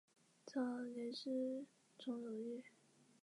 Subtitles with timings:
[0.47, 1.63] 三月卒于
[1.99, 2.63] 琼。